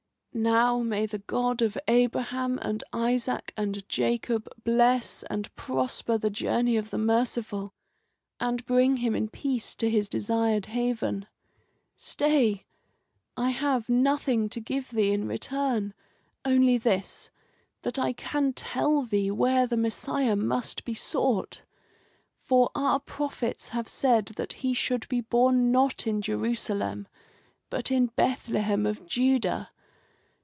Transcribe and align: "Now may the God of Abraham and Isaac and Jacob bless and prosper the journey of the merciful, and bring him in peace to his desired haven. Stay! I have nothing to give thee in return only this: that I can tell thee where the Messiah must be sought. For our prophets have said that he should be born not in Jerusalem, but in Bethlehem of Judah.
"Now 0.33 0.79
may 0.81 1.07
the 1.07 1.19
God 1.19 1.61
of 1.61 1.77
Abraham 1.89 2.57
and 2.61 2.85
Isaac 2.93 3.51
and 3.57 3.87
Jacob 3.89 4.47
bless 4.63 5.23
and 5.23 5.53
prosper 5.57 6.17
the 6.17 6.29
journey 6.29 6.77
of 6.77 6.89
the 6.89 6.97
merciful, 6.97 7.73
and 8.39 8.65
bring 8.65 8.95
him 8.97 9.13
in 9.13 9.27
peace 9.27 9.75
to 9.75 9.89
his 9.89 10.07
desired 10.07 10.67
haven. 10.67 11.27
Stay! 11.97 12.63
I 13.35 13.49
have 13.49 13.89
nothing 13.89 14.47
to 14.51 14.61
give 14.61 14.91
thee 14.91 15.11
in 15.11 15.27
return 15.27 15.93
only 16.45 16.77
this: 16.77 17.29
that 17.81 17.99
I 17.99 18.13
can 18.13 18.53
tell 18.53 19.01
thee 19.03 19.31
where 19.31 19.67
the 19.67 19.75
Messiah 19.75 20.37
must 20.37 20.85
be 20.85 20.93
sought. 20.93 21.63
For 22.45 22.71
our 22.73 23.01
prophets 23.01 23.67
have 23.69 23.89
said 23.89 24.27
that 24.37 24.53
he 24.53 24.73
should 24.73 25.09
be 25.09 25.19
born 25.19 25.73
not 25.73 26.07
in 26.07 26.21
Jerusalem, 26.21 27.09
but 27.69 27.91
in 27.91 28.05
Bethlehem 28.05 28.85
of 28.85 29.05
Judah. 29.05 29.69